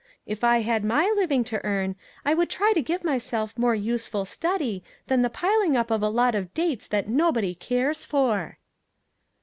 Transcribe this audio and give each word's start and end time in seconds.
If 0.25 0.43
I 0.43 0.61
had 0.61 0.83
my 0.83 1.13
living 1.15 1.43
to 1.43 1.63
earn 1.63 1.95
I 2.25 2.33
would 2.33 2.49
try 2.49 2.73
to 2.73 2.81
give 2.81 3.03
myself 3.03 3.55
more 3.55 3.75
useful 3.75 4.25
study 4.25 4.83
than 5.05 5.21
the 5.21 5.29
piling 5.29 5.77
up 5.77 5.91
of 5.91 6.01
a 6.01 6.09
lot 6.09 6.33
of 6.33 6.55
dates 6.55 6.87
that 6.87 7.07
nobody 7.07 7.53
cares 7.53 8.03
for." 8.03 8.57